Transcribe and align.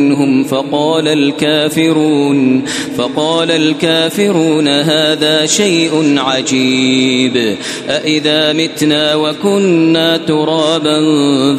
منهم 0.00 0.44
فقال 0.44 1.08
الكافرون 1.08 2.62
فقال 2.96 3.50
الكافرون 3.50 4.68
هذا 4.68 5.46
شيء 5.46 6.14
عجيب. 6.18 7.56
أإذا 7.88 8.52
متنا 8.52 9.14
وكنا 9.14 10.16
ترابا 10.16 10.98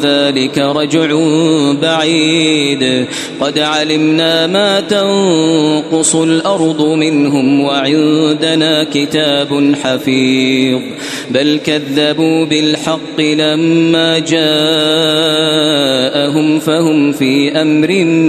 ذلك 0.02 0.58
رجع 0.58 1.06
بعيد. 1.82 3.06
قد 3.40 3.58
علمنا 3.58 4.46
ما 4.46 4.80
تنقص 4.80 6.14
الأرض 6.14 6.82
منهم 6.82 7.60
وعندنا 7.60 8.84
كتاب 8.84 9.74
حفيظ. 9.82 10.80
بل 11.30 11.60
كذبوا 11.64 12.44
بالحق 12.44 13.20
لما 13.20 14.18
جاءهم 14.18 14.42
فهم 16.58 17.12
في 17.12 17.52
أمر 17.52 17.90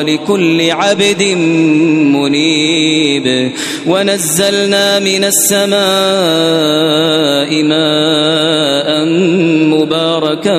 لكل 0.00 0.70
عبد 0.70 1.22
منيب. 2.12 3.52
ونزلنا 3.86 4.98
من 4.98 5.24
السماء 5.24 5.82
ماء 7.62 9.04
مباركا 9.66 10.58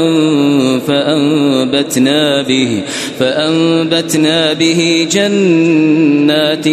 فأنبتنا 0.87 2.41
به 2.41 2.81
فأنبتنا 3.19 4.53
به 4.53 5.07
جنات 5.11 6.67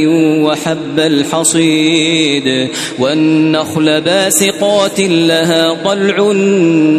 وحب 0.45 0.99
الحصيد. 0.99 2.69
والنخل 2.99 4.01
باسقات 4.01 5.01
لها 5.01 5.75
طلع 5.85 6.33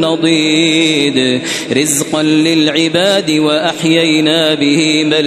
نضيد. 0.02 1.42
رزقا 1.78 2.24
للعباد 2.24 3.32
وأحيينا 3.32 4.54
به 4.54 5.04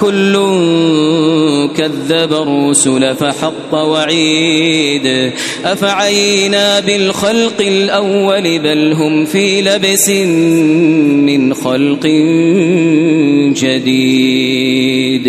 كل 0.00 0.32
كذب 1.76 2.32
الرسل 2.32 3.14
فحق 3.16 3.74
وعيد 3.74 5.32
أفعينا 5.64 6.80
بالخلق 6.80 7.60
الأول 7.60 8.58
بل 8.58 8.92
هم 8.92 9.24
في 9.24 9.62
لبس 9.62 10.08
من 11.28 11.54
خلق 11.54 12.06
جديد 13.62 15.28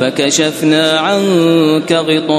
فكشفنا 0.00 0.98
عنك 0.98 1.92
غطاءك 1.92 2.30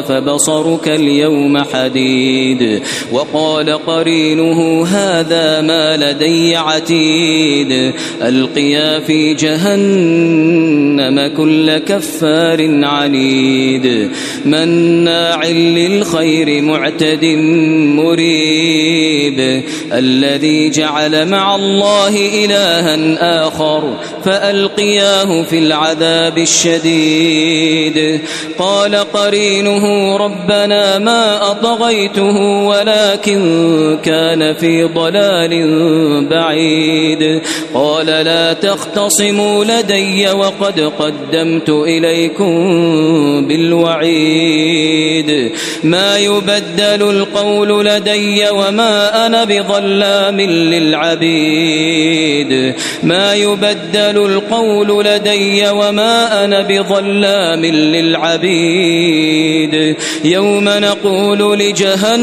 فبصرك 0.00 0.88
اليوم 0.88 1.58
حديد. 1.58 2.82
وقال 3.12 3.86
قرينه 3.86 4.86
هذا 4.86 5.60
ما 5.60 5.96
لدي 5.96 6.56
عتيد. 6.56 7.92
ألقيا 8.22 9.00
في 9.00 9.34
جهنم 9.34 11.32
كل 11.36 11.78
كفار 11.78 12.84
عنيد. 12.84 14.10
مناع 14.44 15.46
للخير 15.46 16.62
معتد 16.62 17.24
مريب. 17.96 19.62
الذي 19.92 20.70
جعل 20.70 21.28
مع 21.28 21.54
الله 21.56 22.44
إلها 22.44 23.46
آخر 23.46 23.94
فألقياه 24.86 25.42
في 25.42 25.58
العذاب 25.58 26.38
الشديد. 26.38 28.20
قال 28.58 28.94
قرينه 28.94 30.16
ربنا 30.16 30.98
ما 30.98 31.50
أطغيته 31.50 32.36
ولكن 32.66 33.98
كان 34.04 34.54
في 34.54 34.84
ضلال 34.84 35.54
بعيد. 36.30 37.42
قال 37.74 38.06
لا 38.06 38.52
تختصموا 38.52 39.64
لدي 39.64 40.30
وقد 40.30 40.80
قدمت 40.80 41.68
إليكم 41.68 42.54
بالوعيد. 43.48 45.26
ما 45.84 46.18
يبدل 46.18 47.10
القول 47.10 47.86
لدي 47.86 48.50
وما 48.50 49.26
أنا 49.26 49.44
بظلام 49.44 50.40
للعبيد. 50.40 51.76
ما 53.02 53.34
يبدل 53.34 53.96
القول 53.96 54.75
لدي 54.84 55.68
وما 55.68 56.44
أنا 56.44 56.60
بظلام 56.60 57.64
للعبيد. 57.64 59.16
يوم 60.24 60.64
نقول 60.64 61.58
لجهنم 61.58 62.16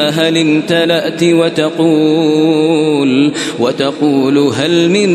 هل 0.00 0.38
امتلأت 0.38 1.22
وتقول 1.22 3.32
وتقول 3.58 4.38
هل 4.38 4.90
من 4.90 5.10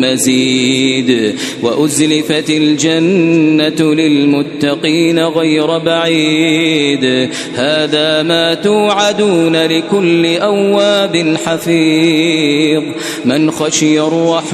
مزيد. 0.00 1.34
وأزلفت 1.62 2.50
الجنة 2.50 3.94
للمتقين 3.94 5.18
غير 5.18 5.78
بعيد. 5.78 7.28
هذا 7.54 8.22
ما 8.22 8.54
توعدون 8.54 9.56
لكل 9.56 10.36
أواب 10.36 11.36
حفيظ. 11.44 12.82
من 13.24 13.50
خشي 13.50 14.00
الرحمن 14.00 14.53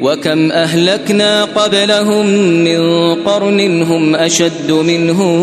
وكم 0.00 0.52
أهلكنا 0.52 1.44
قبلهم 1.44 2.26
من 2.64 3.14
قرن 3.14 3.82
هم 3.82 4.14
أشد 4.14 4.70
منهم 4.70 5.36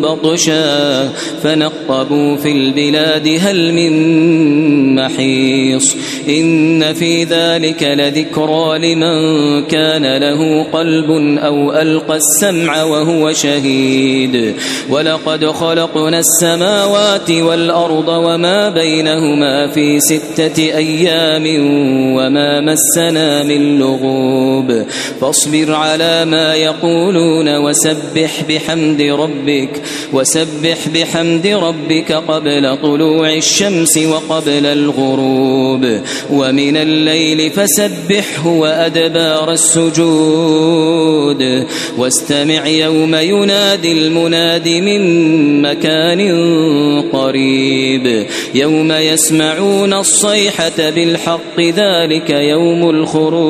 بطشا 0.00 1.08
فنقبوا 1.42 2.36
في 2.36 2.52
البلاد 2.52 3.38
هل 3.40 3.72
من 3.72 4.94
محيص 4.94 5.96
إن 6.28 6.94
في 6.94 7.24
ذلك 7.24 7.82
لذكرى 7.82 8.94
لمن 8.94 9.20
كان 9.64 10.16
له 10.16 10.62
قلب 10.62 11.10
أو 11.38 11.72
ألقى 11.72 12.16
السمع 12.16 12.82
وهو 12.82 13.32
شهيد 13.32 14.54
ولقد 14.90 15.46
خلقنا 15.46 16.18
السماوات 16.18 17.30
والأرض 17.30 18.08
وما 18.08 18.68
بينهما 18.68 19.66
في 19.66 20.00
ستة 20.00 20.62
أيام 20.62 21.44
وما 22.16 22.60
مسنا 22.60 23.42
من 23.42 23.59
اللغوب. 23.60 24.84
فاصبر 25.20 25.72
على 25.72 26.24
ما 26.24 26.54
يقولون 26.54 27.56
وسبح 27.56 28.42
بحمد 28.48 29.02
ربك 29.02 29.82
وسبح 30.12 30.88
بحمد 30.94 31.46
ربك 31.46 32.12
قبل 32.12 32.78
طلوع 32.82 33.32
الشمس 33.32 33.98
وقبل 33.98 34.66
الغروب. 34.66 36.00
ومن 36.32 36.76
الليل 36.76 37.50
فسبحه 37.50 38.46
وأدبار 38.46 39.52
السجود. 39.52 41.40
واستمع 41.98 42.66
يوم 42.66 43.14
ينادي 43.14 43.92
المناد 43.92 44.68
من 44.68 45.02
مكان 45.62 46.20
قريب. 47.12 48.26
يوم 48.54 48.92
يسمعون 48.92 49.92
الصيحة 49.92 50.90
بالحق 50.90 51.60
ذلك 51.60 52.30
يوم 52.30 52.90
الخروج. 52.90 53.49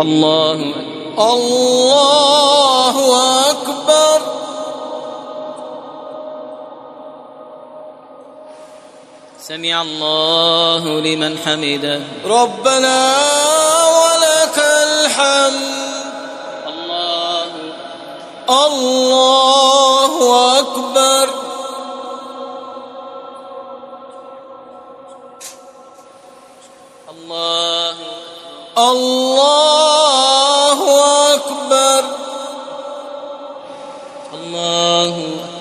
الله 0.00 0.74
الله 1.18 2.96
أكبر. 3.50 4.20
سمع 9.40 9.82
الله 9.82 11.00
لمن 11.00 11.38
حمده. 11.38 12.00
ربنا 12.24 12.98
ولك 13.98 14.58
الحمد. 14.58 15.78
الله 16.70 17.50
الله 18.50 20.12
أكبر. 20.58 21.26
الله 27.10 27.96
الله 28.78 29.57